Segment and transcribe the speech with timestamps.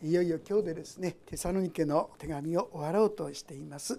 [0.00, 3.98] いよいよ今日でですねテサロニケの手紙を終わろうとしています、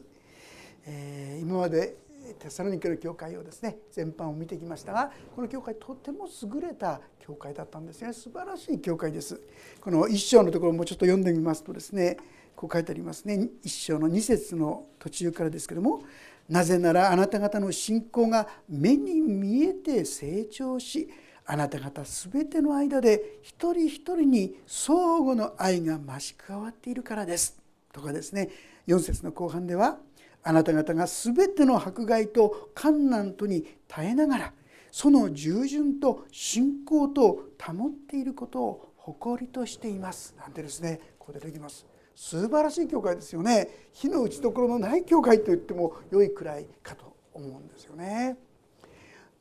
[0.86, 1.98] えー、今まで
[2.40, 8.14] テサロニケの教会をですね全般を見てきましたがこの教会とても優れた教会だったんですね。
[8.14, 9.40] 素晴らしい教会です。
[9.82, 12.18] この一章のところもちょっと読んでみますとですね
[12.56, 13.50] こう書いてありますね。
[13.62, 16.02] 一章の二節の途中からですけども
[16.48, 21.10] なぜならあなた方の信仰が目に見えて成長し
[21.52, 27.58] あなた方全ての間で一人一人に相互の愛が増し加わっているからです。
[27.92, 28.50] とかですね。
[28.86, 29.98] 4節の後半では
[30.44, 34.54] あなた方が全ての迫害と困難とに耐えながら
[34.92, 40.36] その従順と信仰と保っていることを誇りとしています。
[40.38, 41.02] なんてですね。
[41.18, 41.88] ここでできます。
[42.14, 43.90] 素晴らしい教会ですよね。
[43.92, 48.38] 火の打ちどころのない教会と言っても良いくらいかと思うんですよね。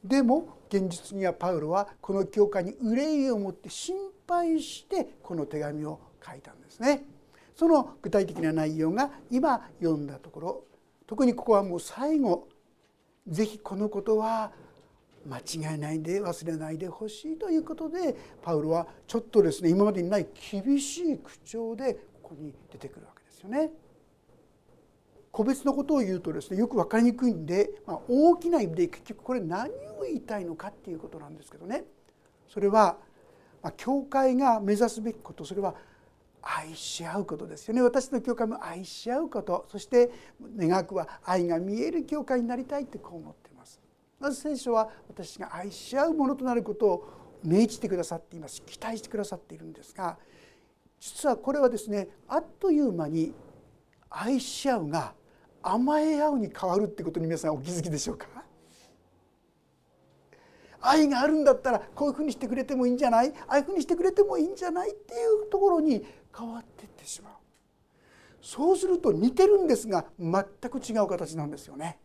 [0.05, 7.05] でも現実にはパウロはこの教会に憂いを持って心配してこの手紙を書いたんですね。
[7.57, 10.65] その具体的な内容が今読んだところ
[11.07, 12.46] 特にここはもう最後
[13.27, 14.52] 是非このことは
[15.27, 23.71] 間違いないで忘れないでほしいということでパウロはちょっとですね今までにない厳しい口調でここに出てくるわけですよね。
[25.30, 31.84] 個別のことを言うとですねよく分かりにくいんで、まあ、大きな意味で結局これ何を言いたいのかっていうことなんですけどね。
[32.48, 32.96] それは、
[33.62, 35.74] まあ、教会が目指すべきことそれは
[36.43, 37.82] 愛し合うことですよね。
[37.82, 39.66] 私の教会も愛し合うこと。
[39.68, 40.10] そして
[40.56, 43.80] 願くは愛が見える教会になりたいってこう思っています。
[44.18, 47.09] まず聖書は私が愛し合うものとなることを
[47.45, 48.62] 命じてくださっています。
[48.62, 50.18] 期待してくださっているんですが
[51.01, 53.32] 実はこれはですねあっという間に
[54.10, 55.14] 愛し合うが
[55.62, 58.26] 甘え合うに変わるってことに皆さんお気づきでしょうか？
[60.80, 63.32] 愛があるんだったらこういうふうにしてくれてもいいんじゃない？
[63.48, 65.16] ああいうふうにしてくれてもいいんじゃないってい
[65.47, 66.04] うところに
[66.37, 67.32] 変わっていってしまう。
[68.41, 71.98] そうすると似てるんですが全く違う形なんですよね。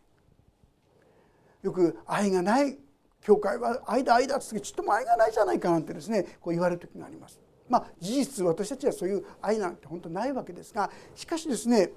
[1.62, 2.76] よく愛がない
[3.22, 7.40] 教会は愛だ愛だってちょっとも愛がないじゃないかなんてですねこう言われる時があります。
[7.68, 11.90] まあ事実私たちはそういう愛なんて本当ないわけですがしかしですね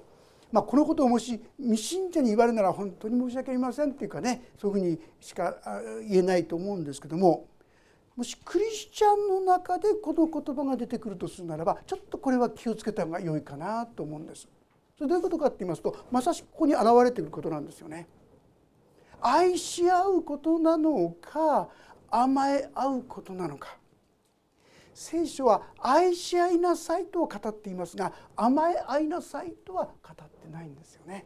[0.50, 5.56] まあ、このことをもし未信者に言われるなら本当に申し訳ありませんっていうかねそういうふうにしか
[6.08, 7.46] 言えないと思うんですけども
[8.16, 14.48] もしクリスチャンの中でこの言葉が出てくるとするならばちょっとこれは気をつけた方が良いかなと思うんです。
[14.96, 18.08] それどういうことかって言いますとまさしくここに現れていることなんですよね。
[19.20, 21.68] 愛し合うことなのか
[22.10, 23.76] 甘え合うことなのか
[24.98, 31.24] 聖書は愛し合いなさいと語っていますが甘え合いなさいとは語ってないんですよね。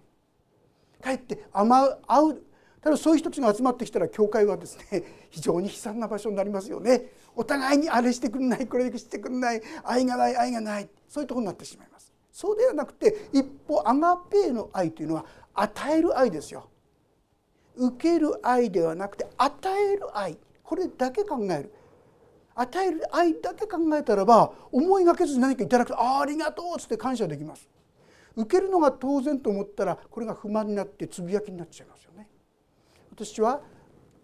[1.01, 2.43] かえって甘合う
[2.83, 7.13] ただそういう人たちが集まってきたら教会はですね 非常に悲惨な場所になりますよね。
[7.35, 12.13] お互いにあれしてくれないこれしてくれない愛がない愛がないそういうとこになってしまいます。
[12.31, 16.69] そうではなくて一方アガペーの愛というのは与える愛ですよ。
[17.75, 21.73] 受ける愛ではなくて与える愛これだけ考える
[22.55, 27.69] 与える愛だけ考えたらば思いがけずに何かいただくと「あありがとう」っつって感謝できます。
[28.35, 32.29] 受けるのが当然と思ったらこれが不満になってつぶやきになっちゃいますよね。
[33.11, 33.61] 私は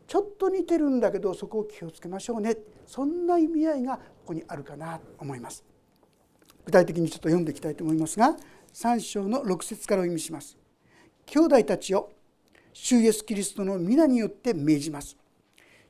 [0.06, 2.56] ちょっと似てるんだけどそこを気をつけましょうね
[2.86, 5.64] そんな意味合いがここにあるかなと思います。
[6.64, 8.36] 具体的にちょっと読んでいきたいと思いますが
[8.72, 10.56] 3章の6節からお読みします。
[11.26, 12.10] 兄弟たちを
[12.72, 15.16] 主イエスキリストの皆によって命じます。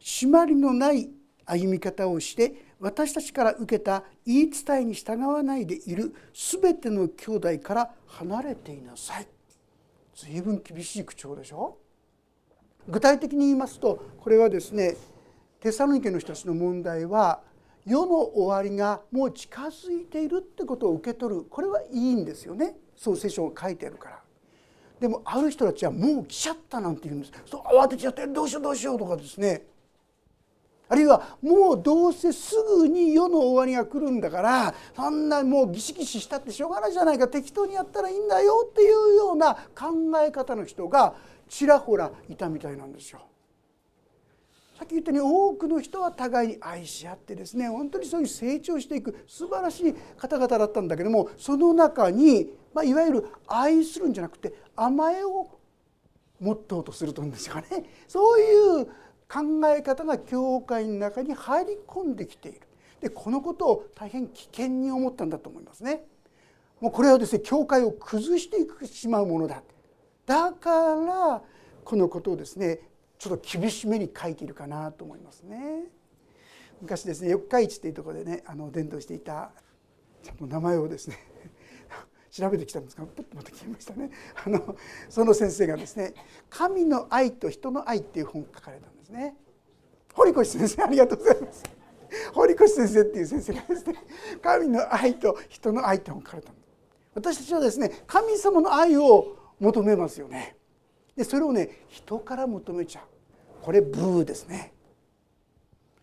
[0.00, 1.10] 締まりのない
[1.48, 9.26] 歩み方をして私たちから受けた言い伝えに従わないでいる全ての兄弟から離れていなさい。
[10.14, 11.78] 随分厳しい口調でしょ？
[12.88, 14.96] 具体的に言いますとこれはですね
[15.60, 17.40] テサロニケの人たちの問題は
[17.86, 22.76] 世の終わりがもう近づいているってことを受け取るこれはいいんですよね。
[22.96, 24.20] そう聖書が書いてあるから。
[25.00, 27.32] でもある人たちはもう来ちゃったなんて言うんです。
[27.46, 29.62] そう慌てちゃってどうしようどうしようとかですね。
[30.88, 39.92] あるいはもうどうせすぐに世の終わりが来るんだからそんなもうギシギシしたってしょうがないじゃないか適当にやったらいいんだよっていうような考
[40.26, 41.14] え方の人が
[41.48, 43.20] ちらほらいたみたいなんですよ。
[44.78, 55.48] さっき言ったように多くの人は互いに愛し合ってですね本当にそういう成長していく素晴らしい方々だったんだけどもその中に、まあ、いわゆる愛するんじゃなくて甘えを
[56.38, 57.66] モットーとするというんですかね
[58.06, 58.88] そういう
[59.28, 62.62] 考え方が教会の中に入り込んできている
[63.00, 66.04] でこのことを大変危険に思ったんだと思いますね。
[66.80, 69.62] もうこれはですね教会を崩していくしまうものだ
[70.26, 71.42] だから
[71.84, 72.80] このことをですね
[73.18, 75.84] ちょっと厳しめに書いているかなと思いますね。
[76.80, 79.50] 昔ですね四日市っていうところでねあの伝道していた
[80.22, 81.16] ちゃんと名前をですね
[82.30, 84.10] 調べてきたんですがポッとまた消えましたね
[84.44, 84.76] あの
[85.08, 86.14] その先生がですね
[86.48, 89.36] 「神の愛と人の愛」っていう本を書かれたんですね。
[90.14, 91.62] 堀越先生ありがとうございます。
[92.32, 93.94] 堀越先生っていう先生がですね
[94.42, 96.68] 「神の愛と人の愛」って本を書かれたんです。
[97.14, 100.56] 私たちはですね神様の愛を求めますよね。
[101.16, 103.04] でそれをね人から求めちゃう
[103.62, 104.72] これブーですね。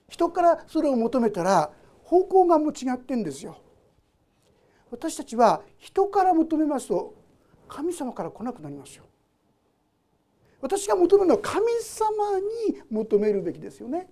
[0.07, 1.71] 人からそれを求めたら
[2.03, 3.57] 方向がもう違ってんですよ。
[4.91, 7.15] 私たちは人から求めますと
[7.67, 9.04] 神様から来なくなりますよ。
[10.61, 14.07] 私が求めるのは神様に求めるべきですよね。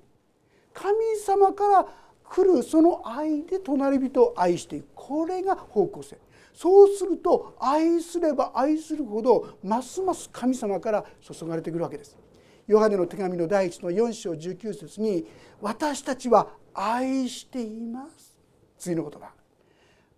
[0.74, 0.95] 神
[1.25, 1.88] 様から
[2.24, 6.18] 来るその愛で隣人を愛していくこれが方向性
[6.54, 12.18] そうすると愛すれば愛するほどますます神様から注がれてくるわけです。
[12.66, 15.28] ヨハネの手紙の第1の4章19節に
[15.62, 18.38] 「私たちは愛しています」
[18.80, 19.31] 次の言葉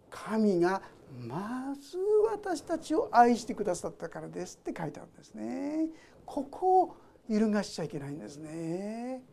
[0.09, 0.81] 神が
[1.27, 1.97] まず
[2.35, 5.87] 私たちを愛してくださったからですって書いてあるんですね。
[6.25, 6.95] ここを
[7.29, 9.23] 揺るがしちゃいけないんですね。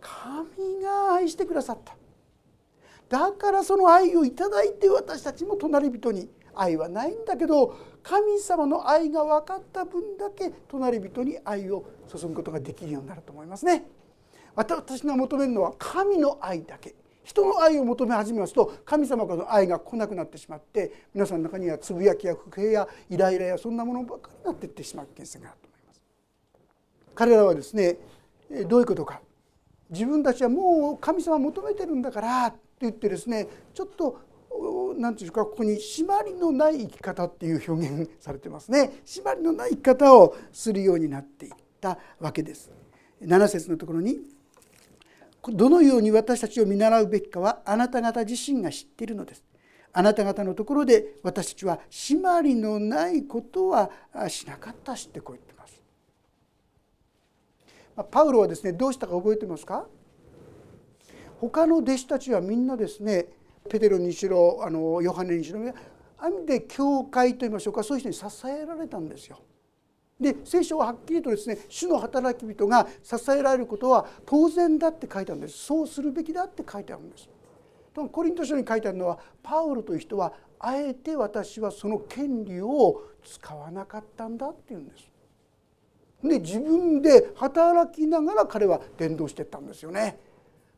[0.00, 1.94] 神が愛してくださった。
[3.08, 13.84] だからその愛をいただいて私たちも隣人に愛はないんだけど神様の愛が分かった分だけ隣人に愛を注ぐことができるようになると思いますね。
[14.54, 16.94] 私が求めるのは神の愛だけ。
[17.30, 26.02] 人の愛を求め始めますと神様からの愛が来なくなってしまって皆さんの中にはつぶやきや不平やイライラやそんなものばかりになっていってしまう危険があると思います。
[27.14, 27.98] 彼らはですね
[28.66, 29.20] どういうことか
[29.90, 34.18] 自分たちはもう神様求めてるんだからって言ってですねちょっと
[34.98, 42.72] 何て言うかここに締まりのない生き方っていう表現されてますね締まりのない生き方をするようになっていったわけです。
[43.22, 44.16] 7節のところに
[45.50, 49.44] どのように私たちを見習うべきかはあなた方自身が知っているのです。
[49.92, 53.90] あなた方のところで私たちは締まりのないことは
[54.28, 55.80] しなかったしってこう言ってます。
[58.10, 59.86] パウロはですねどうしたか覚えてますか？
[61.40, 63.26] 他の弟子たちはみんなですね
[63.68, 65.60] ペテロにしろあのヨハネにしろ
[66.18, 69.40] ある意味で教会といいましょうかそういう人に支えられたんですよ。
[70.20, 77.28] で聖書ははっきりとですね主の働き人が支えられることは当然だって書いてあるんですそうするべきだって書いてあるんです。
[78.12, 85.10] コリント書に書いてあるのはパウロという人はあえて私はその権利を使わなかったんだっていうんです。
[86.22, 90.20] で自分で働きながら彼は伝道してったんですよね。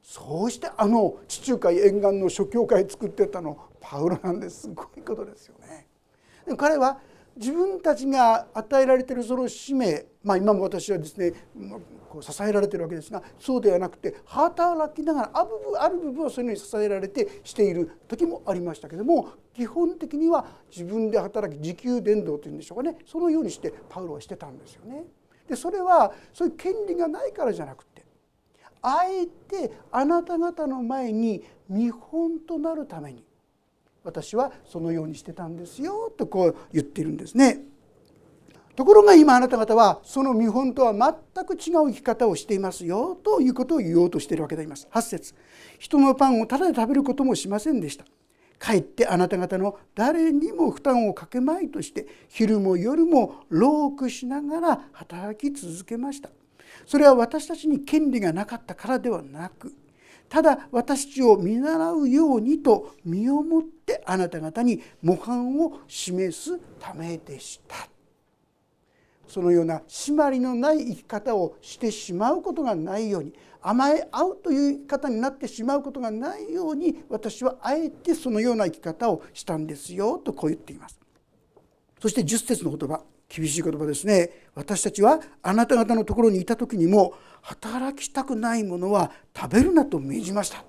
[0.02, 5.86] そうしてあの地中海沿岸の諸教会作ってたのパウロなんですすごいことですよね。
[6.56, 6.98] 彼は
[7.36, 11.32] 自分たちが与えられているその使命まあ今も私はですね
[12.08, 15.50] こう支えられてるわけですがそうではなくて働きながらある
[15.82, 25.04] ある部分はそういうのに支えられてしている時もありましたけども基本的には自分で働き自給伝道というんでしょうかねそのようにしてパウロはしてたんですよね。
[25.48, 28.04] でそれはそういう権利がないからじゃなくて
[28.82, 33.24] あえてあなた方の前に見本となるために
[34.04, 37.60] 私はそのようにしてたんですよとこう言っているんですね。
[38.74, 44.88] ところが今あなた方はその見本とは全く違う生き方をしていますよということを言おうとしているわけであります。
[44.90, 45.34] 8節
[45.78, 48.04] 人のパンをただで食べることもしませんでした。
[48.58, 56.30] かえってあなた方の誰にも負担をかけまいとして昼も夜も労苦しながら働き続けました。
[56.86, 59.74] それは私たちに権利がなかったからではなく
[60.32, 67.86] ただ私たちを見習うようにと身をもってあなた方に模範を示すためでした。
[69.28, 80.98] そのような締まりのない生き方をしてしまうことがないように甘え合うという生き方になってしまうことがないように私はあえてそのような生き方をしたんですよとこう言っています。
[82.00, 83.02] そして10節の言葉。
[83.34, 84.48] 厳しい言葉ですね。
[84.54, 90.62] 私たちはあなた方のところにいた時にも働きたくないものは食べるなと命じました。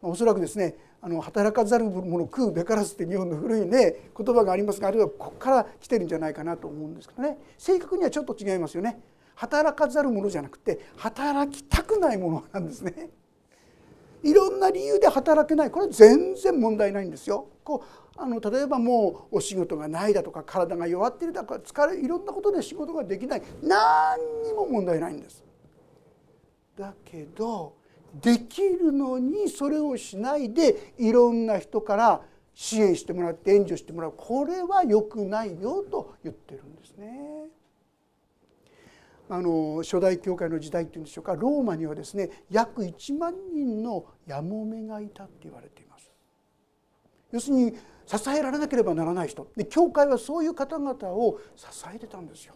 [0.00, 7.36] おそらくですねあの働かざる者食うべからずって日本の古いね言葉がありますがあるいはここから来てるんじゃないかなと思うんですけどね。
[7.58, 9.00] 正確にはちょっと違いますよね。
[9.34, 13.10] 働かざる者じゃなくて働きたくないものなんですね。
[14.22, 15.70] いろんな理由で働けない。
[15.70, 17.48] これ全然問題ないんですよ。
[17.64, 25.44] こうあの例えばもうお仕事がないだとか体が弱ってるだとか疲れいろんなことで仕事ができない何にも問題ないんです。
[26.76, 27.74] だけど
[28.20, 32.22] できるのにそれをしないでいろんな人から
[32.54, 37.46] 支援してもらって援助してもらうこれは良くないよと言ってるんですね。
[39.28, 46.10] あの初代教会の時代っていうんでしょうかローマにはですね約1万人のやもめがいたって言われています。
[47.30, 47.74] 要するに
[48.18, 52.54] 支えられなければならない人で教会はそういう方々を支えてたんですよ。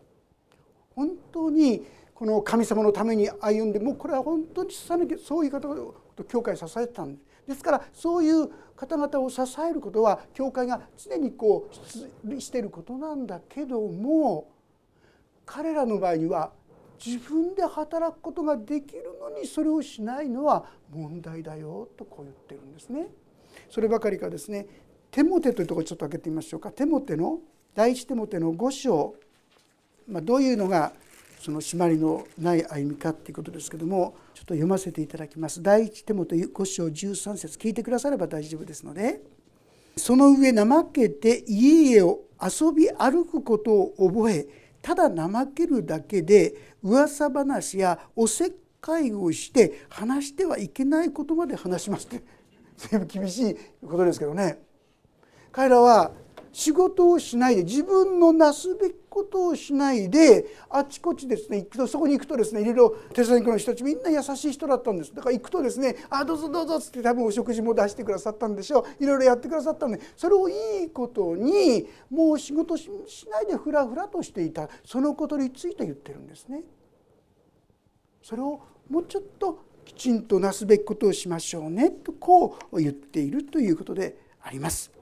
[0.94, 1.84] 本当に
[2.14, 5.94] この神様のために歩んでもうこれは本当にそういう方を
[6.28, 14.50] 教会支えてたんですですからそういう方々を支えることは教会が常にこうしていることなんだけども
[15.44, 16.52] 彼らの場合には
[17.04, 23.08] 自分で働くことができるのにそれをしないのは問題だよとこう言ってるんですね。
[23.68, 24.66] そればかりかですね
[25.14, 26.72] テモテというところちょっと開けてみましょうか。
[26.72, 27.38] テモテの
[27.72, 29.14] 第一テモテの5章、
[30.08, 30.92] まあ、どういうのが
[31.38, 35.62] その締まりのない歩みかっていうことですけどもちょっと読ませていただきます。
[35.62, 37.56] 第一手元5章13節。
[37.58, 39.22] 聞いてくだされば大丈夫ですので。
[39.96, 44.48] その上怠けて家々を遊び歩くことを覚え
[44.82, 52.24] ただ怠けるだけで噂話やおせっかいをして話してはいけないことまで話しますって。
[52.76, 53.56] 随分厳しい
[53.86, 54.73] ことですけどね。
[55.54, 56.10] 彼らは
[56.52, 70.52] 仕事をしないで自分のなすべきことをしないであちこちですね行くとそこに行くとですねいろいろテサニクの人たちみんな優しい人だったんですだから行くとですね「あどうぞどうぞ」っつって多分お食事も出してくださったんでしょういろいろやってくださったんでそれをい
[70.86, 72.90] いことにもう仕事し
[73.30, 76.64] ないでふらふらとしていたそのことについて言ってるんですね。
[78.22, 84.93] それをもうちょっときちんとなすべきことをしましょうねとこう言っているということであります。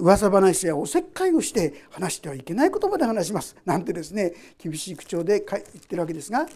[0.00, 6.46] 噂話やおせっかいをして話してはいけないことまで話しますなんてですね厳しい口調で言ってるわけですが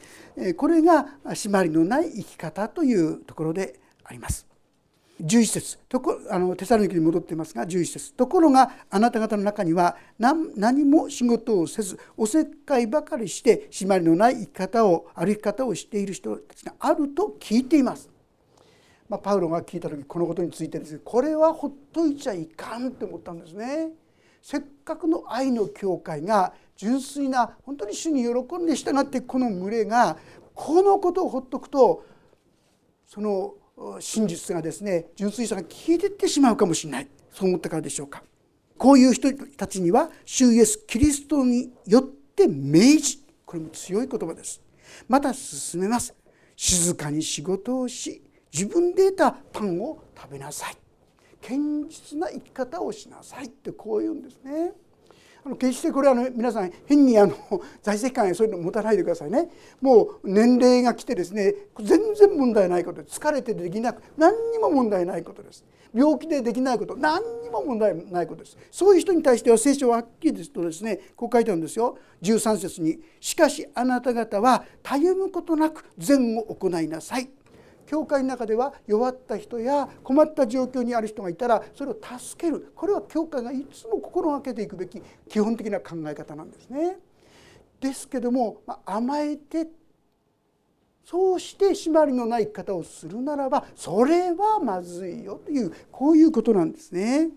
[0.56, 4.46] これが締まりのない生き方というところであります。
[5.22, 18.13] 11節とこあのテサロニキに戻っていますが11節ところがあなた方の中には何も仕事をせずおせっかいばかりして締まりのない生き方を歩き方をしている人たちがあると聞いています。
[19.08, 23.90] まあ、パウロが聞いた時このことについてですねこれはほっといちゃいかんって思ったんですね。
[24.40, 30.18] せっかくの愛の教会が純粋な本当に主に喜んで従ってこの群れが
[30.54, 32.04] このことをほっとくと
[33.06, 33.54] その
[34.00, 38.23] 真実がですね純粋さが消えていってしまうかもしれないそう思ったからでしょうか。
[38.76, 44.61] こういう人たちには主イエスキリストによって命じこれも強い言葉です。
[45.08, 46.14] また進めます。
[46.56, 48.23] 静かに仕事をし
[48.54, 50.76] 自分で得たパンを食べなさい。
[51.42, 51.56] 堅
[51.88, 53.46] 実な生き方をしなさい。
[53.46, 54.73] ってこう言うんですね。
[55.44, 57.34] あの決してこれはあの皆さん変にあの
[57.82, 59.50] 在籍感やそういうの持たないでくださいね。
[59.80, 65.64] もう年齢が来てですね全然問題ないことで疲れてできなく何にも問題ないことです。
[65.92, 68.56] 病気でできないこと何にも問題ないことです。
[68.70, 71.99] そういう人に対しては聖書ははっきりですとですねこう書いてあるんですよ。
[72.23, 77.28] 13節に「しかしあなた方はたゆむことなく善を行いなさい」
[77.86, 86.98] 教会の中では弱った人や困った状況にある人がいたらそれを助けるこれは教会がいつも心がけていくべき基本的な考え方なんですね。
[87.80, 89.66] ですけども、甘えて
[91.04, 97.28] そうして締まりのない生き方をするならばそれはまずいよというこういうことなんですね。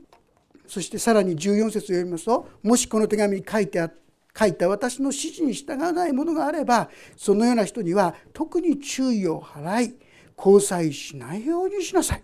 [0.66, 3.90] そしてさらに14節を読みますともしこの手紙に書いてあ
[4.38, 9.96] 書いた私の指示に従わないものがあればそのような人には特に注意を払い
[10.38, 12.24] 交際しないようにしなさい。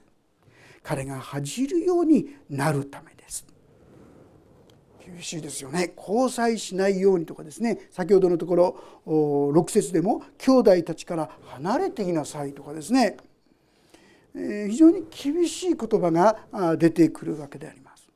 [0.84, 3.46] 彼が恥じるようになるためです。
[5.06, 5.94] 厳しいですよね。
[5.98, 7.88] 交際しないようにとかですね。
[7.92, 13.18] 先ほどのところ6節でも兄弟たちから離れていなさいとかですね。
[14.34, 18.08] 非常に厳しい言葉が出てくるわけであります。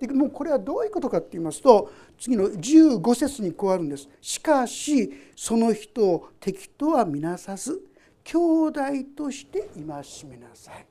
[0.00, 4.08] でもうこれはどういうことかって言いますと次の15節にこうあるんです。
[4.20, 7.82] しかしその人を敵とは見なさず
[8.24, 8.80] 兄弟
[9.16, 9.84] として戒
[10.28, 10.86] めなさい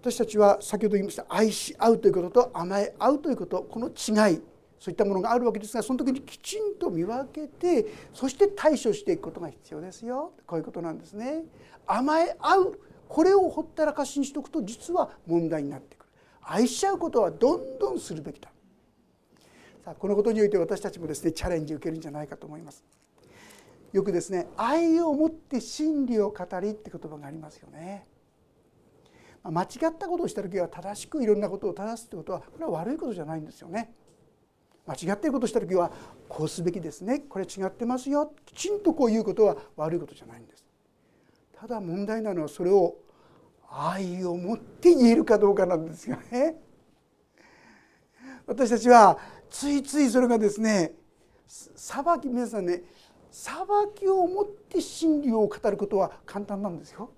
[0.00, 4.40] 私たちは先ほど言いました愛し合うということと甘え合うということこの違い
[4.78, 11.44] そういったものがあるわけですがその時にきちんと見分けてそして対処していくことが必要ですよこういうことなんですね。
[11.86, 16.06] 甘え合うこれをほったらかしにしておくと実は問題になってくる
[16.42, 18.50] 愛し合うことはどんどんするべきだ
[19.84, 22.84] さあこのことにおいて私たちもですねチャレンジ受けるんじゃないかと思います。
[23.92, 28.06] よくですね愛を持って真理を語りって言葉がありますよね。
[29.42, 33.92] 間違ったことをした時は正しくいろんなことを正すってことはこれは悪いことじゃないんですよね。
[34.86, 35.90] 間違っていることをした時は
[36.28, 40.64] こうすべきですねこれ違ってますよきちんとこういうことは悪いことじゃないんです。
[41.54, 42.96] ただ問題なのはそれを
[43.70, 46.56] 愛を持って言えるかどうかなんですよね。
[48.46, 49.18] 私たちは
[49.50, 50.92] ついついそれがですね
[51.46, 52.82] 裁き皆さんね
[53.38, 53.54] 裁
[53.94, 57.10] きをもって真理を語ることは簡単なんですよ。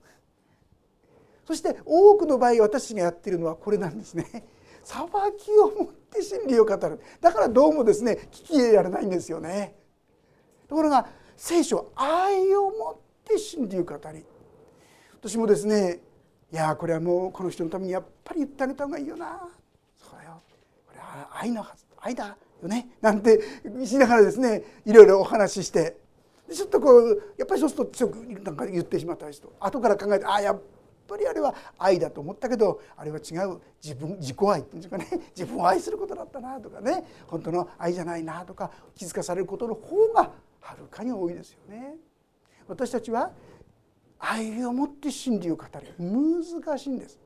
[1.47, 4.45] そして多くの場合私がやっているのはこれなんですね。
[4.83, 5.07] 裁
[5.39, 7.01] きを持って真理を語る。
[7.21, 9.77] だからどうもですね聞き入れられないんですよね。
[10.67, 11.07] ところが
[11.37, 14.25] 聖書愛を持って真理を語り。
[15.21, 16.01] 私もですね
[16.53, 19.49] いやこれはもうこの人のためにやっぱり言ってあげた方がいいよな。
[19.97, 20.43] そうだよ。
[20.85, 22.89] これは愛のはず愛だよね。
[23.01, 23.41] なんて
[23.87, 26.08] しながらですねいろいろお話しして。
[26.53, 30.61] ちょっとこうやっぱりそうすると強くなんか言ってしまったりすると後から考えてああやっ
[31.07, 41.97] ぱりあれは愛だと思ったけどあれは違う自分自己愛っていうんですかね 自分を愛することだったなとかね本当の愛じゃないなとか気づかされることの方がはるかに多いですよね。
[42.67, 43.33] 私たちは
[44.19, 47.19] 愛を持って真理を語る難しいんです。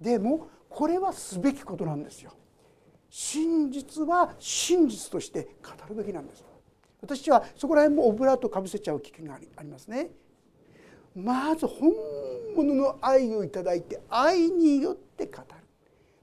[0.00, 2.32] でもこれはすべきことなんですよ。
[3.10, 6.44] 真実は真実として語るべきなんです
[7.00, 10.10] 私はそこら辺もオブラートかぶせちゃう危険がありますね。
[11.14, 11.92] まず本
[12.56, 15.46] 物の愛をいただいて愛によって語る。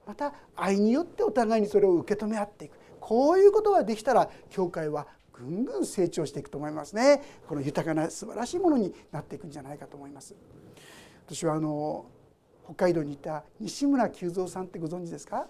[0.05, 2.77] また愛によってお互いにそれを受け止め合っていく。
[2.99, 7.21] こういうことができたら教会はぐんぐん成長していくと思いますね。
[7.47, 10.35] この豊かな素晴らしいものになっていくんじゃないかと思います。
[11.25, 12.05] 私はあの
[12.65, 15.47] 北海道にいた西村久三さんってご存知ですか？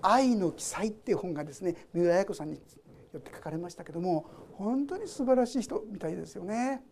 [0.00, 2.60] 愛の記載っていう本がですね三浦綾子さんに
[3.14, 6.82] よって書かれましたけども本当に素晴らしい人みたいですよね。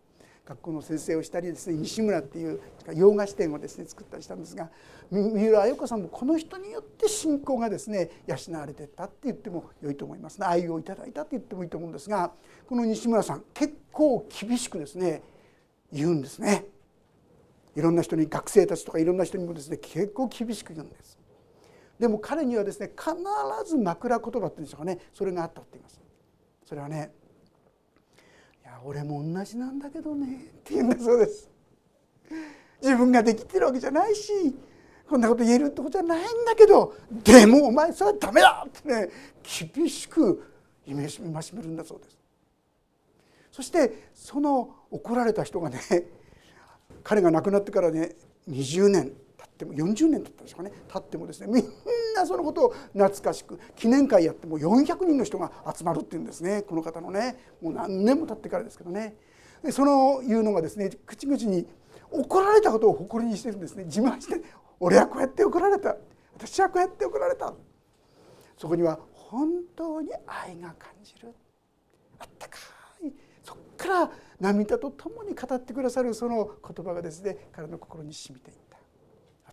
[0.45, 2.59] 学校の先生をしたりですね西村っていう
[2.93, 4.69] 洋菓子店をですね作ったりしたんですが
[5.09, 10.41] 三浦綾子さんもこの人によって信仰がですね養われてったって言っても良いと思います。
[10.41, 12.33] ね愛をいただいたって言ってもいいと思うんですが
[12.67, 15.23] この西村さん結構厳しくですね
[15.93, 16.65] 言うんですね。
[17.75, 21.17] いろんな人に学生たちとかいろんな人にもですね結構厳しく言うんです。
[21.99, 23.15] でも彼にはですね必
[23.65, 26.01] ず枕言葉っていうんでしょうかねそれがあったって言います。
[26.65, 27.11] それはね
[28.63, 31.49] 「いや俺も同じなんだけどね」って言うんだそうです。
[32.81, 34.31] 自分ができてるわけじゃないし
[35.07, 39.09] こんなこと言えるってことじゃないんだけどでもお前それはダメだってね
[39.73, 40.43] 厳しく
[40.85, 41.07] 戒め
[41.61, 42.17] るんだそうです。
[43.51, 45.79] そしてその怒られた人がね
[47.03, 48.15] 彼が亡くなってからね
[48.49, 49.13] 20年。
[49.63, 50.71] っても40年経ったでしょうかね。
[50.87, 51.65] 経ってもですねみん
[52.15, 56.61] なそのことを懐かしく記念会やっても400人の人が集まるっていうんですね。
[56.61, 57.37] この方のね。
[57.61, 59.15] もう何年も経ってからですけどね。
[59.63, 61.67] でそのいうのがですね口々に
[62.11, 64.41] 怒られたことを誇りにしてるんですね自慢して
[64.79, 65.95] 「俺はこうやって怒られた。
[66.35, 67.53] 私はこうやって怒られた」
[68.57, 71.33] そこには本当に愛が感じる。
[72.19, 72.57] あったか
[73.03, 73.11] い。
[73.43, 78.62] そっから涙とともに語ってくださるその言葉がですね彼の心に染みていった。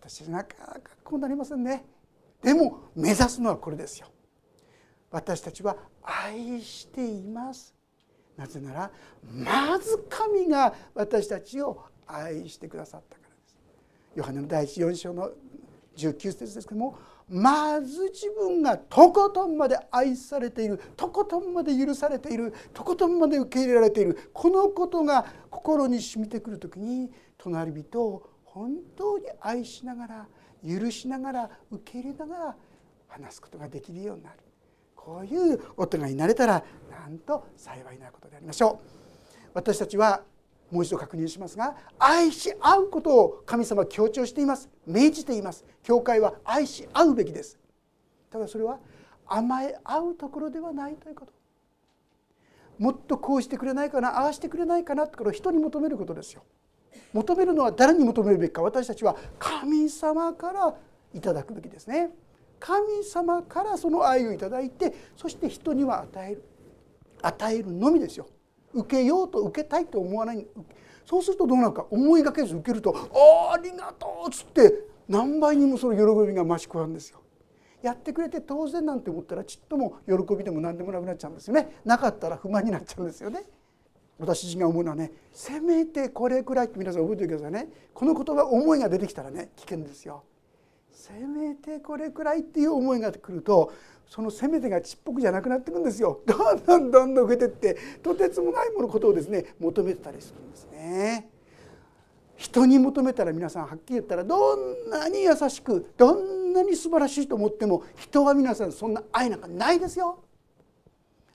[0.01, 1.85] 私なかなかこうなりませんね。
[2.43, 4.09] でも目指すのはこれですよ。
[5.11, 7.75] 私たちは愛しています。
[8.37, 8.91] なぜなら
[9.23, 13.57] まず神が私たちを愛してくださったからです。
[14.15, 15.31] ヨハネの第一4章の
[15.97, 30.27] 19節ですけどもまず自分がとことんまで愛されているとことんまで許されているとことんまで受け入れられているこのことが心に染みてくる時に隣人を本当に愛しながら
[30.67, 32.57] 許しながら受け入れながら
[33.09, 34.37] 話すことができるようになる。
[34.95, 39.49] こういう大人になれたらなんと幸いなことでありましょう。
[39.55, 40.23] 私たちは
[40.71, 44.69] もう一度確認しますが愛し合うことを神様は強調しています。
[44.87, 45.65] 命じています。
[45.83, 47.59] 教会は愛し合うべきです。
[48.31, 48.79] ただそれは
[49.27, 51.33] 甘え合うところではないということ。
[52.79, 56.43] もっとこうしてくれないかなああしてくれないかなってこれを人に求めることですよ。
[57.13, 60.75] 求めるのは誰に求めるべきか私たちは神様から
[61.15, 62.11] いただくべきですね
[62.59, 66.45] 神様からその愛をいただいてそして人には与える
[67.23, 68.27] 与えるのみですよ
[68.73, 70.47] 受けようと受けたいと思わない
[71.05, 72.95] そうするとどうなるか思いがけず受けると
[73.51, 77.21] 「あありがとう」っつって何倍にもその喜びが増し加わるんですよ。
[77.83, 81.81] やってくれて当然なんて思ったらちっとも喜びでも何でもなくなっちゃうんですよね。
[81.85, 83.45] なかったら不満になっちゃうんですよね。
[84.21, 90.25] 私自身が思うのはねせめてこれくらいって皆さん覚えておいてくださいねこの言葉思いが出てきたらね危険ですよ。
[90.93, 93.73] せめてこれくらいっていう思いが来ると
[94.07, 101.31] そのせめてがちっぽくじゃなくなっていくんですよどんどんどんどん増えてってとてつもないものことをですね求めてたりするんですね。
[102.37, 110.23] 人に求めたら皆さんはっきり言ったらどんなに優しくどんなに素晴らしいと思っても人は皆さんそんな愛なんかないですよ。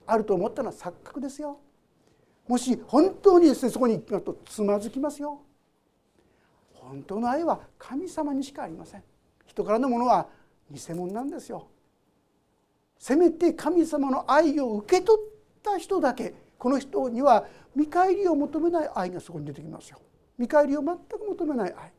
[0.08, 1.60] あると思ったのは錯覚ですよ。
[2.48, 5.42] もし本当にですねそこに行くとつまずきますよ。
[6.74, 9.04] 本当の愛は神様にしかありません。
[9.46, 10.28] 人からのものは
[10.70, 11.68] 偽物なんですよ。
[13.00, 15.26] せめて神様の愛を受け取っ
[15.64, 20.00] た人だけこの人には見返りを求めない愛がそこに出てきますよ。
[20.38, 21.92] 見返りを全く求めない愛。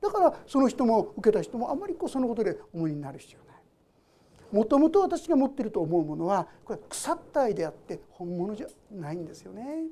[0.00, 3.49] だからその人も受けた人もあまりこうそのことで重荷になる必要
[4.52, 9.86] もともと私が持っていると思うものはこれは腐った愛であって本物じゃないんですよね。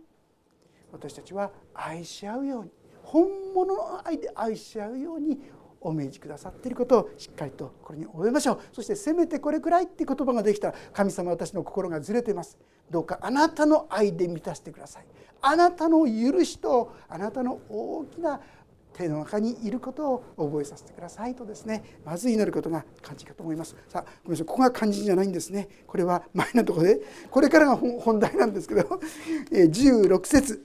[0.92, 2.71] 私たちは愛し合うように
[3.03, 5.38] 本物の愛で愛し合うように
[5.81, 8.61] お命じくださっていることをしっかりとこれに覚えましょう。
[8.73, 12.59] そしてせめてこれくらいって言葉ができたら神様私の心がずれています。
[12.90, 15.07] どうかあなたの愛で満たしてください。
[15.40, 18.40] あなたの許しとあなたの大きな
[18.98, 23.76] 手の中にいることを覚えさせてくださいとですねまず祈ることが肝心かと思います。
[23.88, 24.46] さあごめんなさい。
[24.46, 25.68] ここが肝心じゃないんですね。
[25.87, 28.82] これは前のところでこれからが本題なんですけど
[29.52, 30.64] 16節。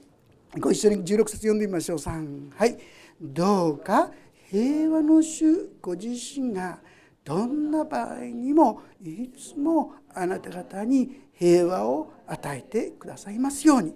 [0.60, 1.98] ご一緒に16節読んでみましょう。
[1.98, 2.78] 3はい。
[3.22, 4.12] どうか
[4.50, 6.80] 平和の主ご自身が
[7.24, 13.94] どんな場合にもいつもあなた方に平和を与えてくださいますように。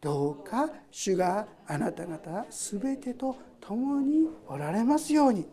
[0.00, 5.46] どうか主があなた方全てと共におられますように。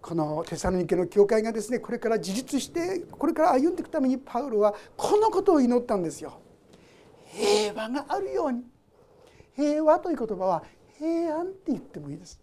[0.00, 6.40] このテサロニケの教会がですねこれから自立してこれから歩んでいくためにパウロはこのことを祈ったんですよ。
[7.24, 8.62] 平和があるように。
[9.56, 10.62] 平和という言葉は
[10.98, 12.40] 平安って言ってもいいです。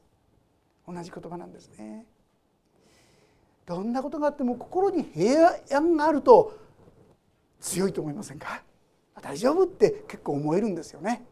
[0.85, 2.05] 同じ言葉なんですね。
[3.65, 6.59] どんなことがあっても心に平安があると
[7.61, 8.61] 強いと思いませんか？
[9.21, 11.23] 大丈夫って結構思えるんですよね。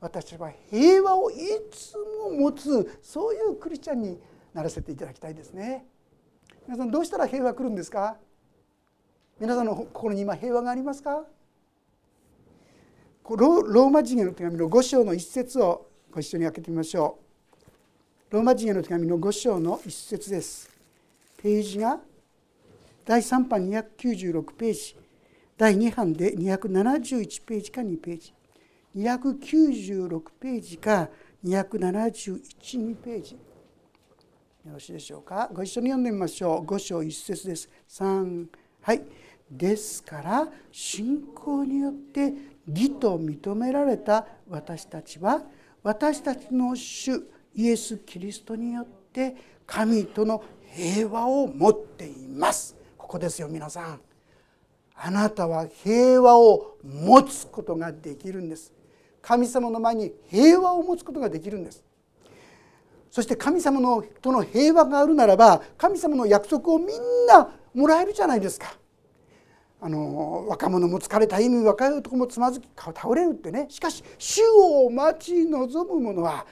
[0.00, 1.34] 私は平和をい
[1.72, 4.18] つも持つそういうクリスチャンに
[4.54, 5.86] ならせていただきたいですね。
[6.66, 8.16] 皆さんどうしたら平和来るんですか？
[9.40, 11.24] 皆さんの心に今平和がありますか？
[13.24, 17.18] ローマ人への手紙の5章の一節をご一緒に開けてみましょ
[18.30, 18.34] う。
[18.34, 20.70] ローマ人への手紙の5章の一節です。
[21.42, 21.98] ページが
[23.04, 24.96] 第3版296ページ。
[25.56, 28.32] 第2版で271ページか2ページ。
[28.98, 31.08] 296ページか
[31.44, 33.34] 271ページ。
[33.34, 35.48] よろしいでしょうか？
[35.52, 36.66] ご一緒に読んでみましょう。
[36.66, 37.70] 5章1節です。
[37.88, 38.46] 3
[38.82, 39.02] はい。
[39.50, 42.34] ですから信仰によって
[42.66, 45.42] 義と認められた私たちは
[45.82, 47.22] 私たちの主
[47.54, 50.42] イエス・キリストによって神との
[50.74, 52.76] 平和を持っています。
[52.96, 54.00] ここですよ皆さん。
[54.96, 58.72] あなたは平和を持つことができるんです。
[59.22, 61.84] 神様の前に平和を持つことができるんです
[63.10, 68.76] そして神様のとの平和があるならば神様の約束をみんなもらえるじゃないですか
[69.80, 76.46] あの若者も疲れた意味若い男もつまずき倒れるってねしかし主を待ち望む者は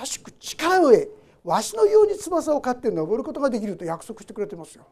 [0.00, 1.10] 新しく力を得
[1.44, 4.86] わしのように翼を飼って登ることができると約束してくれてますよ。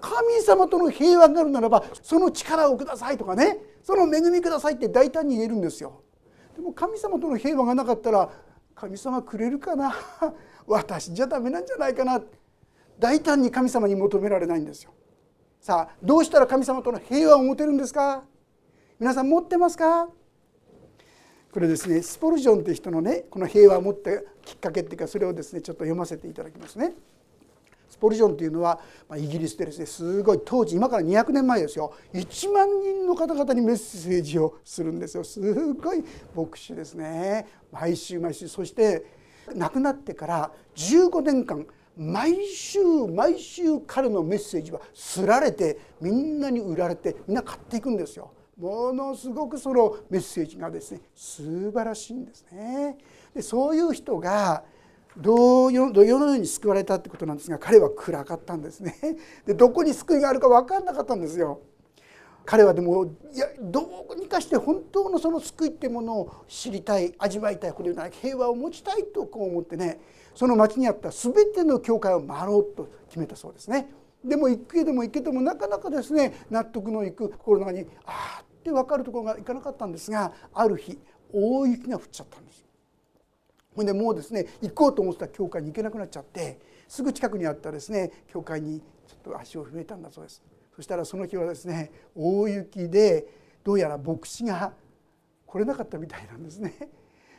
[0.00, 6.02] 神様との平和があるならばその力をくださいとかねその恵みくださいって大胆に言えるんですよ。
[6.58, 8.28] でも神様との平和がなかったら
[8.74, 9.94] 神様くれるかな？
[10.66, 12.20] 私じゃダメなんじゃないかな？
[12.98, 14.90] 大胆に神様に求められないんですよ。
[15.60, 18.24] さあどうしたら神様との平和を持てるんですか？
[18.98, 20.08] 皆さん持ってますか？
[21.52, 24.10] これですねスポルジョンって人のねこの平和を持った
[24.42, 26.92] きっかけっていうかそれをですねちょっと読ませていただきますね。
[27.88, 35.40] スポルジョンというのは、まあ、イギリスでですねすごい当時今から200年前ですよ1万人の方々にメッセージをするんですよす
[35.74, 36.04] ごい
[36.36, 39.04] 牧師ですね毎週毎週そして
[39.54, 42.78] 亡くなってから15年間毎週
[43.12, 48.30] 毎週彼のメッセージはすられてみんなに売られてみんな買っていくんですよ。
[48.56, 52.98] ものすごくそのメッセージがですね素晴らしいんですね。
[53.34, 54.62] でそういう人が
[55.18, 58.96] どう世のように救われたってことなんですが彼は暗かったんですね。
[59.46, 61.60] でどこに救いがあるか分かんなかったんですよ。
[62.44, 70.00] 彼はでもいやどうにかして本当のその救いってものを知りたい味わいたいこれな平和を持ちたいとこう思ってね
[70.34, 73.92] その町にあった全ての教会を回ろうと決めたそうですね。
[74.24, 80.98] でも行くけども行けどもなかなかですね納得のいく心の中にああって分かるところがいかなかったんですがある日
[81.32, 82.67] 大雪が降っちゃったんです。
[83.78, 90.42] ほんでもうですね行こうと思ってた教会に行けなくなっちゃってすぐ近くにあったですね教会にちょっと足を踏めたんだそうです。
[90.74, 93.28] そしたらその日はですね大雪で
[93.62, 94.72] どうやら牧師が
[95.46, 96.74] 来れなかったみたいなんですね。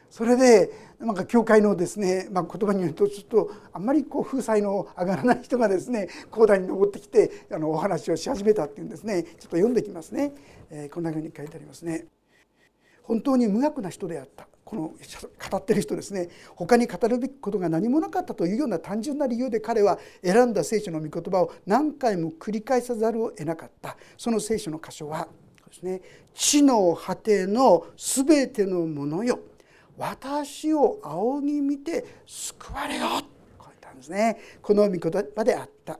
[0.09, 10.33] それでなんか教会のですね、まあ、言葉に言うとちょっとあんまりこう風采の上がらない人がですね講談に登ってきてあのお話をし始めたっていうんですねちょっと読んできますね、
[10.71, 12.05] えー、こんなふうに書いてありますね。
[13.03, 14.93] 本当に無学な人であったこの
[15.49, 23.97] 語ってる人ですね他に語るべきことが何もなかったというような単純な理由で彼は選んだ聖書の御言葉を何回も繰り返さざるを得なかった。
[24.15, 25.27] その聖書の箇所は
[25.69, 26.01] ですね
[26.35, 29.39] 「地の果ての全てのものよ。
[29.97, 33.07] 私を仰ぎ見て救われよ」
[33.57, 34.37] こう言ったんですね。
[34.61, 35.99] この御言葉であった。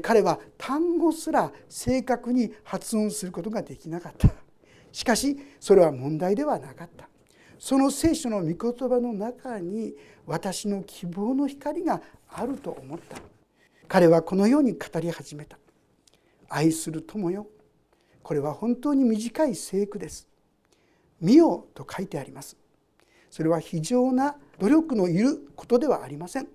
[0.00, 4.30] 彼は単語すら正確に発音することができなかった。
[4.92, 7.11] しかしそれは問題ではなかった。
[7.62, 9.94] その聖書の御言葉の中に
[10.26, 13.18] 私の希望の光があると思った。
[13.86, 15.60] 彼はこのように語り始めた。
[16.48, 17.46] 愛する友よ。
[18.24, 20.26] これは本当に短い聖句です。
[21.20, 22.56] 見よと書いてあります。
[23.30, 26.48] それは非常な努力のいることではありません。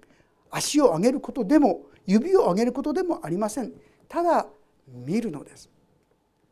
[0.51, 3.71] 足を上げることでも指を上げることでもありません。
[4.09, 4.45] ただ
[4.85, 5.69] 見るのです。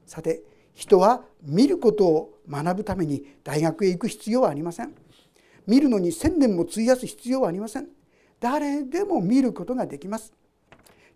[0.06, 0.44] さて
[0.76, 4.94] 人は見ることを学ぶために大学へ行く必要はありません。
[5.66, 7.88] 見るのに千年も費やす必要はありません。
[8.40, 10.34] 誰でも見ることができます。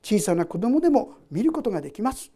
[0.02, 2.32] 小さな子供でも見ることができます。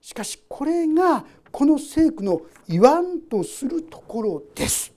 [0.00, 4.92] しかしこれがこの聖句の言わんとするところです。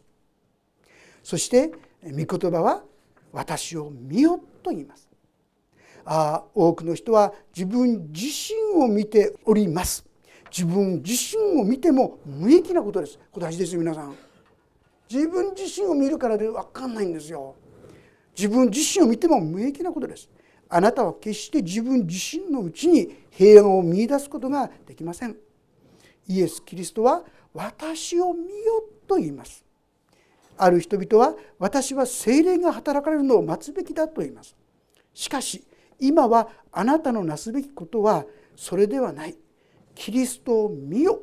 [1.22, 1.72] そして
[2.04, 2.84] 御言葉は
[3.32, 5.08] 私を見よと言います。
[6.06, 10.06] あ多くの人は自分自身を見ております。
[10.56, 13.18] 自分自身を見ても無益なことです。
[13.32, 14.16] これ大事ですよ皆さん。
[15.10, 17.56] 自分自身を見るからで分かんないんですよ。
[18.38, 20.30] 自分自身を見ても無益なことです。
[20.70, 25.36] あなたは決して自分自身のうちに平安を見いだすことができません。
[26.28, 29.64] イエス・キリストは私を見よと言います。
[30.56, 34.56] ある人々は私は精霊が働かれるのを待つべきだと言います。
[35.16, 35.64] しかし
[36.00, 39.36] 今はあなたのなすべきことはそれではない。
[39.96, 41.22] キリストを見よ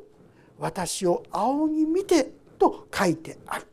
[0.59, 3.67] 私を仰ぎ見てと書いてある。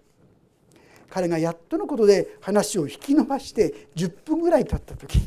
[1.10, 5.18] 彼がやっとのことで話を引き伸ばして10分ぐらい経った時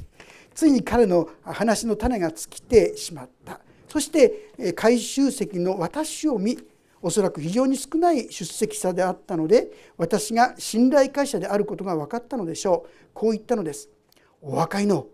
[0.54, 3.60] ついに彼の話の種が尽きてしまった。
[3.88, 6.58] そして回収席の私を見
[7.02, 12.90] おそらく非常に少ない出席者であったので私が信頼会社であることが分かったのでしょう。
[13.14, 13.90] こう言ったのです
[14.42, 15.08] 「お若いの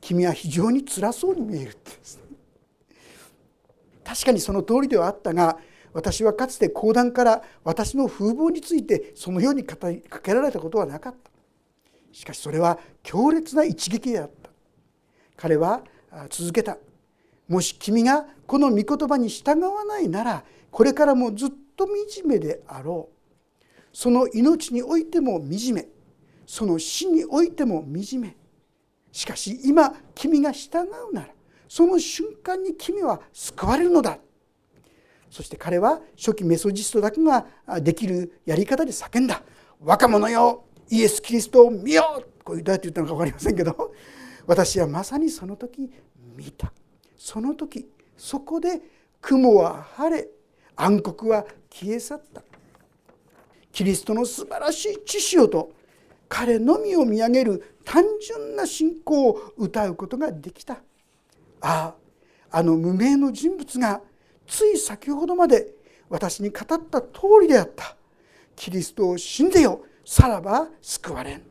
[0.00, 1.92] 君は非常に辛そうに見える」って
[4.12, 5.56] 確かにその通りではあったが
[5.94, 11.30] 私はかつて講談から私の風貌についてそのように語りかけられたことはなかった。
[12.12, 14.50] しかしそれは強烈な一撃であった。
[15.34, 15.82] 彼は
[16.28, 16.76] 続けた。
[17.48, 23.64] もし君がこの御言葉に従わないならこれからもずっと惨めであろう。
[23.94, 25.88] その命においても惨め。
[26.46, 28.36] その死においても惨め。
[29.10, 31.28] しかし今君が従うなら
[31.74, 34.18] その瞬間に君は救われるのだ。
[35.30, 37.46] そして彼は初期メソジストだけが
[37.80, 39.42] できるやり方で叫んだ
[39.80, 43.94] 「若者よイエス・キリストを見よ!」こうどうやって言ったのか分かりませんけど。
[44.46, 45.90] 私はまさにその時
[46.36, 46.70] 見た。
[47.16, 48.82] その時そこで
[49.22, 50.28] 雲は晴れ
[50.76, 52.42] 暗黒は消え去った。
[53.72, 55.72] キリストの素晴らしい知識をと
[56.28, 60.82] 彼のみを見上げる単純な信仰を歌うことができた。
[61.62, 61.94] あ
[62.50, 64.02] ああの無名の人物が
[64.46, 65.74] つい先ほどまで
[66.08, 67.08] 私に語った通
[67.40, 67.96] りであった。
[68.54, 69.84] キリストを信ぜよ。
[70.04, 71.42] さらば救われん。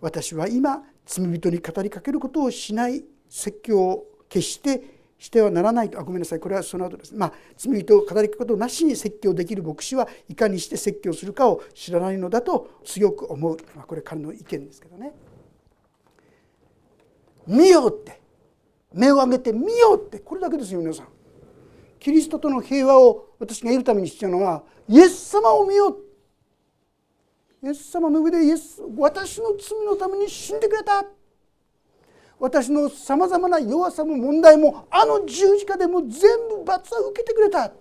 [0.00, 5.90] 私は今罪人に語りかけることをしない説教を決してしてはならない。
[5.90, 6.40] とあごめんなさい。
[6.40, 7.14] これはその後です。
[7.14, 15.12] まあ罪人を語りかけることなしに説教できる牧師はいかにして説教するかを知らないのだと強く思う、まあ、これ彼の意見ですけどね。
[17.46, 18.23] 見よって。
[18.94, 21.08] 目を上げて見ようってこれだけですよ皆さん。
[21.98, 25.98] キリストとの平和を私が得るために必要なのはイエス様を見よう。
[27.62, 31.04] イエス様の上でイエス私の罪のために死んでくれた。
[32.38, 37.72] 私のさまざまな弱さも問題もあの十字架でも全部罰は受けてくれた。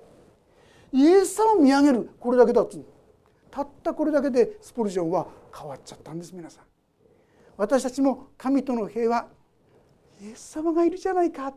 [0.91, 2.09] イエス様を見上げる。
[2.19, 2.83] これだけだっつ
[3.51, 6.63] たったこれだけでスポルジョンは変わっちゃったんです皆さん。
[7.57, 9.27] 私たちも神との平和
[10.23, 11.53] イエス様がいるじゃないか。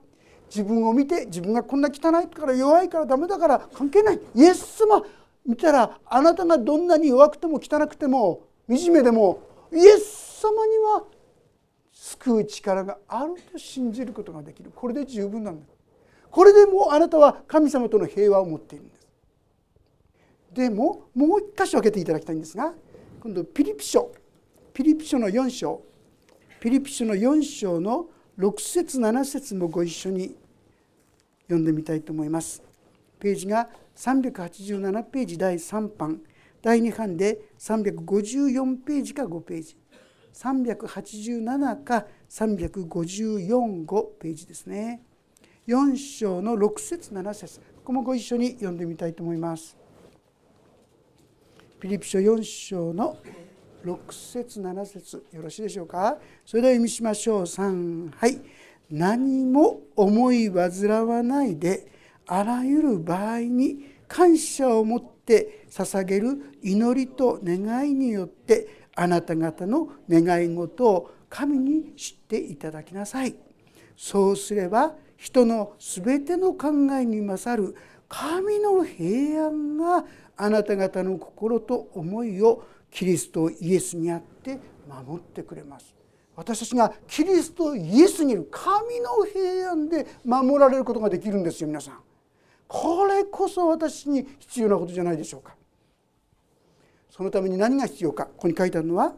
[0.49, 4.21] 自分を見て自分がこんな汚いから弱いからダメだから関係ない。
[4.35, 5.03] イエス様
[5.45, 11.05] 見たらあなたがどんなに弱くても汚くても惨めでもイエス様には
[11.93, 14.73] 救う力があると信じることができる。
[14.75, 15.67] これで十分なんだ。
[16.29, 19.07] これでもうあなたは神様との平和を持っているんです。
[20.53, 22.73] でももう一箇所開けていただきたいんですが
[23.21, 24.11] 今度ピリピ書。
[24.75, 25.83] ピリピ書の4章。
[26.59, 28.07] ピリピ書の4章の
[28.39, 30.37] 6節7節もご一緒に
[31.45, 32.63] 読んでみたいと思います。
[33.19, 36.21] ページが387ページ第3版。
[36.61, 39.77] 第2版で354ページか5ページ。
[40.35, 45.03] 387か354 5ページですね。
[45.67, 49.79] 4章の6節7節ここもご一緒に読んでみたいと思います。
[51.81, 53.17] ピリピ書4章の
[53.87, 56.19] 6節7節よろしいでしょうか？
[56.45, 57.43] それでは読みしましょう。
[57.43, 58.41] 3はい。
[58.91, 61.87] 何も思い煩わないで
[62.27, 73.35] あらゆる場合に感謝を持って捧げる祈りと願いによってあなた方の願い事を神に知っていただきなさい。
[73.97, 77.75] そうすれば人のすべての考えに勝る
[78.09, 80.05] 神の平安が
[80.37, 85.95] あなた方の心と思いをキリストイエスにあって守ってくれます
[86.35, 91.99] 私たちがキリストイエスにいる神の平安で守られることができるんですよ皆さん
[92.69, 95.55] これこそ私に必要なことじゃないでしょうか
[97.11, 99.15] そのために何が必要かここに書いてあるのは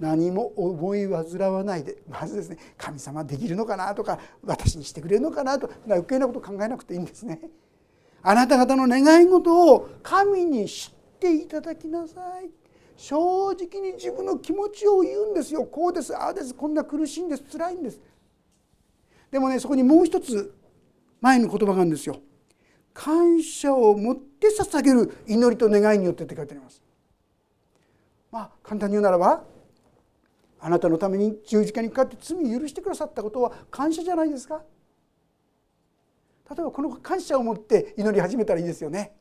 [0.00, 7.40] 何も思い煩わないでまずですね神様できるのかなとか私にしてくれるのかなとか余計なこと考えなくていいんですね。
[8.22, 12.63] あなた方の願い事を神に知っていただきなさい。
[12.96, 15.64] 正直に自分の気持ちを言うんですよ。
[15.64, 18.00] こうですああですこんな苦しいんです辛いんです。
[19.30, 20.54] でもねそこにもう一つ
[21.20, 22.16] 前の言葉があるんですよ。
[22.92, 26.80] 感謝を持って捧げる祈りと願いによってって書いてあります。
[28.30, 29.42] まあ簡単に言うならば
[30.60, 34.62] あなたのために十字架にかかって罪を許してくださったことは感謝じゃないですか。
[36.48, 39.16] 例えばこの感謝を持って祈り始めたらいいですよね。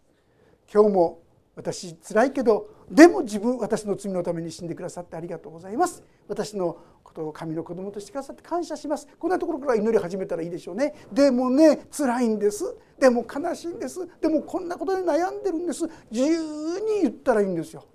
[0.72, 1.20] 今日も
[1.56, 6.04] 私辛いけどでも自分私の罪のために死んでくださってありがとうございます。
[6.28, 9.08] 私のことを神の子供としてくださって感謝します。
[9.20, 10.96] こんなところから祈り始めたらいいでしょうね。
[11.12, 12.76] でもね辛いんです。
[13.00, 14.08] でも悲しいんです。
[14.20, 15.86] でもこんなことで悩んでるんです。
[16.10, 17.86] 自由に言ったらいいんですよ。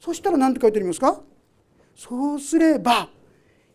[0.00, 1.20] そしたら何て書いてありますか？
[1.94, 3.08] そうすれば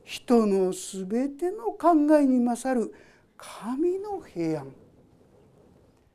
[0.04, 2.93] 人のすべての考えに勝る
[3.38, 4.67] 神の平安。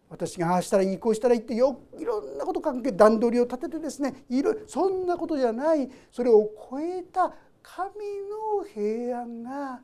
[0.09, 7.90] 私がああしたらいいこうしたらいいってよいろんなこと関係段取りを立ててですねいろそんなことじゃないそれを超えた神
[8.31, 9.81] の平安が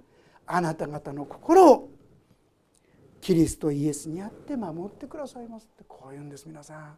[0.47, 1.91] あなた方の心を
[3.21, 6.97] キリストイエスにあって守ってくださいますってこう言うんです皆さん。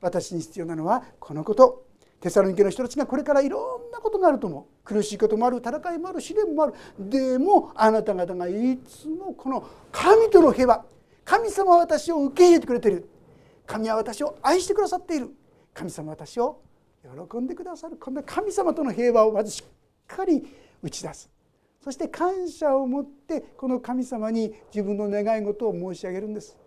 [0.00, 1.86] 私に必要なのはこのこと。
[2.20, 3.58] テサロニケの人たちがこれからいろ
[3.88, 4.84] んなことがあると思う。
[4.84, 6.74] 苦しいこともある戦いもある試練もある。
[6.98, 10.84] でもあなた方がいつもこの神との平和
[11.30, 13.08] 神様は私を受け入れてくれている。
[13.64, 15.30] 神は私を愛してくださっている。
[15.72, 16.60] 神様は私を
[17.04, 17.96] 喜んでくださる。
[17.98, 19.66] こんな神様との平和をまずしっ
[20.08, 20.44] かり
[20.82, 21.30] 打ち出す。
[21.84, 26.58] そして感謝を持ってこの神様に自分の願い事を申し上げるんです。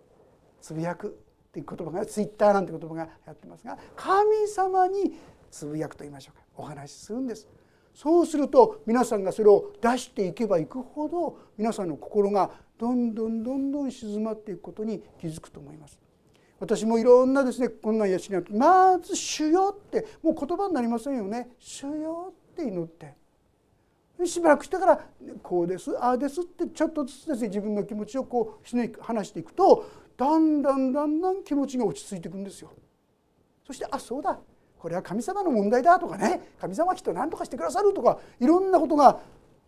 [0.62, 5.20] つぶやくっていう言葉がツイッターなんて言葉がやってますが神様に
[5.52, 6.46] つぶやくと言いましょうか。
[6.56, 7.50] お話しするんです。
[7.94, 16.00] そうすると皆さんがそれを出していけばいくほど皆さんの心がどんどんどんどん静まっていくことに気づくと思います。
[16.60, 23.16] 私もいろんなですねこんな癒しになってまず「主よ」ってもう言葉になりませんよね「主よ」って祈って。
[24.26, 25.06] しばらくしてから
[25.44, 29.84] 「こうですああです」ってちょっとずつですね自分の気持ちをこう話していくと
[30.16, 32.72] だんだんだんだん気持ちが落ち着いていくんですよ。
[33.66, 34.40] そして「あそうだ。
[34.78, 36.54] これは神様の問題だとかね。
[36.60, 39.20] 神様はきっと何とかしてくださるとかいろんなことが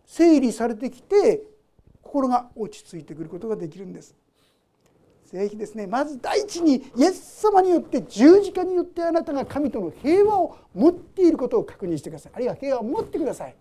[0.04, 1.42] 整理されてきて
[2.06, 4.14] 心が落ち着いてくることができるんです。
[5.26, 12.32] ぜひですねまず第一にイエス様によって十字架によってあなたが神との平和を持っていることを確認してください。
[12.34, 13.56] あるいは平和を持ってください。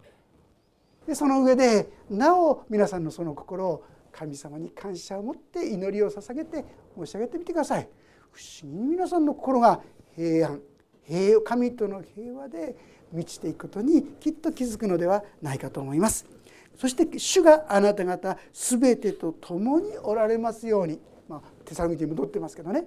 [1.07, 6.63] でその上でなお皆さんのその心を神様に感謝を持って祈りを捧げて
[6.97, 7.89] 申し上げてみてください。
[8.31, 9.81] 不思議に皆さんの心が
[10.15, 10.61] 平安
[11.07, 12.75] 平神との平和で
[13.11, 16.34] 満ちていくことにきっと気づくのではないかと思います。
[16.77, 22.85] そして主があなた方全てと共におられますように、まあ、手探りに戻ってますけどね。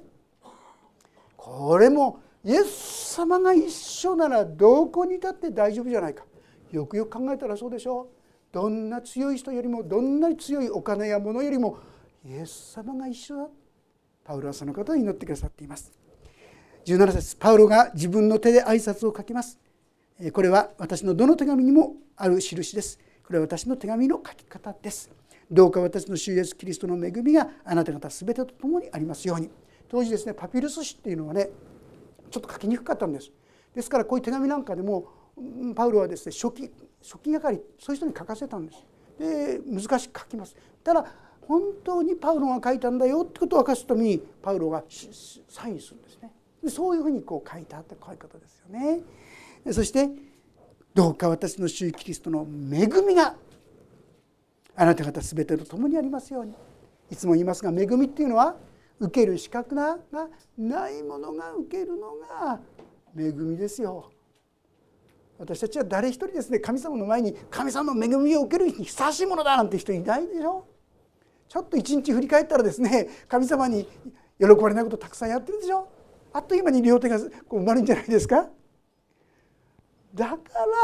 [1.37, 6.25] これもイエス様が一緒ならどこにいたって大丈夫じゃないか。
[6.71, 8.07] よくよく考えたらそうでしょう。
[8.53, 11.79] どんな強い人よりもどんなに強いお金や物よりも
[12.25, 13.49] イエス様が一緒だ。
[14.25, 15.93] パウロはそのことを祈ってくださっています。
[16.85, 19.59] 17節パウロが自分の手で挨拶を書きます。
[20.33, 22.99] これは私のどの手紙にもある印です。
[23.29, 25.11] これは私の手紙の書き方です。
[25.51, 29.51] どうか私の主イエスキリストの恵みがあなた方全てと共にありますように。
[29.87, 31.51] 当時ですねパピルス紙っていうのはね
[32.31, 33.31] ちょっと書きにくかったんです。
[33.75, 35.09] ですからこういう手紙なんかでも
[35.77, 36.73] パウロはですね初期
[37.03, 38.87] 初期係そういう人に書かせたんです。
[39.19, 40.57] で難しく書きます。
[40.83, 41.05] ただ
[41.43, 46.33] 本当にパウロが書いたんだよってことを明かすためにパウロがサインするんですね。
[46.67, 49.03] そういうふうにこう書いてあったこういうことですよね。
[49.71, 50.09] そして
[50.99, 53.37] どうか私の主キリストの恵みが
[54.75, 56.53] あなた方全てと共にありますように。
[57.09, 58.57] いつも言いますが恵みっていうのは
[58.99, 59.97] 受ける資格が
[60.59, 62.59] ないものが受けるのが
[63.17, 64.11] 恵みですよ。
[65.39, 70.67] 私たちは誰一人ですね神様の前に神様の恵みを受けるにふさわしいものだなんて人いないでしょ。
[71.49, 73.87] ちょっと一日振り返ったらですね神様に
[74.41, 75.87] 喜ばれないことたくさんやってるでしょ。
[76.33, 78.49] あっという間に両手がこう埋まるんじゃないですか。
[80.19, 80.37] だか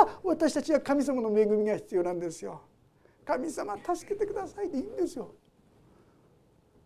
[0.07, 2.63] ら私たちは神様の恵みが必要なんですよ。
[3.25, 5.35] 神様助けてくださいでいいんですよ。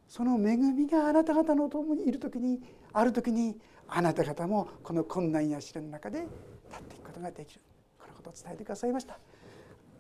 [0.09, 2.63] その恵みがあなた方の共にいる時に
[2.95, 6.21] ある時にあなた方もこの困難や試練の中で
[6.71, 7.61] 立っていくことができる。
[7.99, 9.19] このことを伝えてくださいました。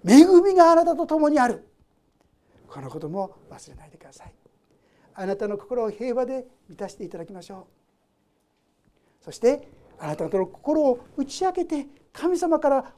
[0.06, 1.68] 恵みがあなたと共にある。
[2.66, 4.32] このことも忘れないでください。
[5.12, 7.66] あなたの心を平和で満たしていただきましょ
[9.20, 9.24] う。
[9.24, 9.68] そして
[9.98, 12.92] あなた方の心を打ち明けて神様から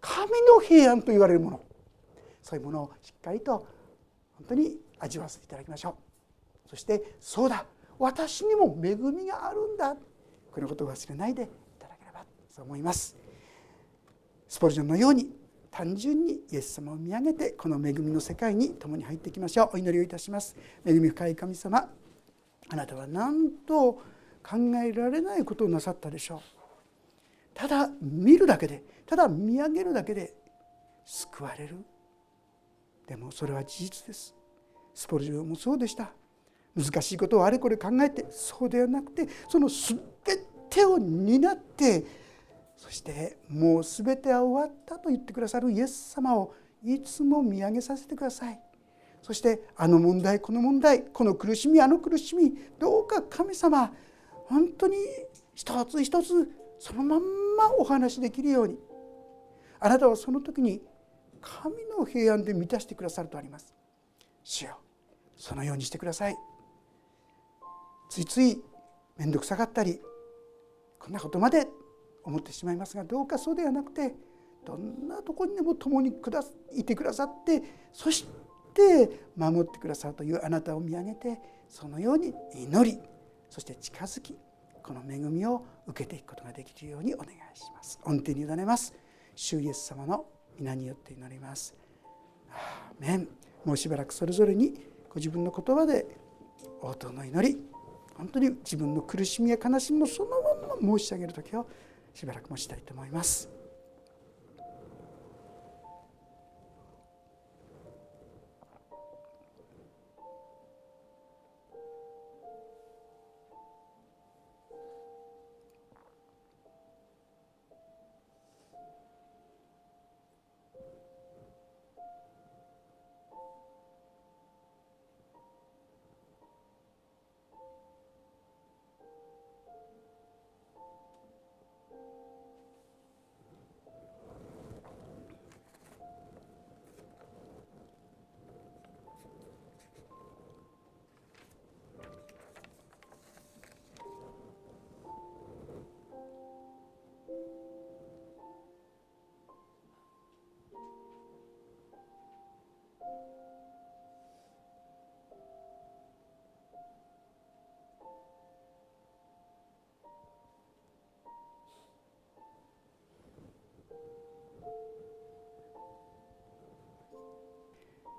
[0.00, 1.60] 神の平安と言われるもの。
[2.40, 3.66] そういうものをしっかりと
[4.34, 5.96] 本当に味わわせていただきましょ
[6.66, 6.70] う。
[6.70, 7.66] そしてそうだ。
[7.98, 9.96] 私にも恵みがあるんだ。
[10.52, 11.46] このことを忘れないでい
[11.80, 12.24] ただければ。
[12.48, 13.16] そう思います。
[14.48, 15.32] スポルジョンのように
[15.72, 19.70] 単純にイエス様を見上げてこの恵みの世界に共に入っていきましょう。
[19.74, 20.56] お祈りをいたします。
[20.86, 21.88] 恵み深い神様
[22.68, 23.94] あなたは何と
[24.42, 26.59] 考えられないことをなさったでしょう。
[27.60, 30.32] ただ見るだけでただ見上げるだけで
[31.04, 31.76] 救われる。
[33.06, 34.34] でもそれは事実です。
[34.94, 36.10] スポルジョもそうでした。
[36.74, 39.98] 難しいことをあれこれ考えてそうではなくてその全
[40.70, 42.06] てを担って
[42.78, 48.58] そしてもう全ては終わったと言ってくださるイエス様をいつも見上げさせてください。
[49.20, 53.92] そしてあの問題この問題この苦しみあの苦しみどうか神様
[54.46, 54.96] 本当に
[55.54, 58.78] 一つ一つそのまんまお話しできるように。
[59.78, 60.82] あなたはその時に
[61.40, 63.74] 神の平安で満たしてくださるとあります。
[64.42, 64.78] 主よ
[65.36, 66.36] そのようにしてください。
[68.10, 68.62] ついつい
[69.16, 70.00] 面倒くさかったり
[70.98, 71.68] こんなことまで
[72.24, 74.14] 思ってしまいますがどうかそうではなくて
[74.66, 76.42] どんなとこにでも共にくだ
[76.74, 78.26] いてくださってそし
[78.74, 81.38] て守ってくださるというあなたを見上げて
[81.68, 82.98] そのように祈り
[83.48, 84.36] そして近づき
[84.82, 88.00] この恵みを受けていくことができるようにお願いします。
[88.04, 88.94] 恩典に委ねます。
[89.34, 90.26] 主イエス様の
[90.58, 91.74] 皆によって祈ります。
[92.50, 93.28] アーメン
[93.64, 94.74] もうしばらくそれぞれに
[95.08, 96.06] ご自分の言葉で
[96.80, 97.58] 応答の祈り
[98.16, 100.30] 本当に自分の苦しみや悲しみもその
[100.80, 101.66] まま申し上げる時を
[102.14, 103.59] しばらく持ちたいと思います。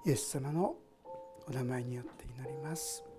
[0.04, 0.76] イエス様の
[1.48, 3.11] お名前によって祈ります。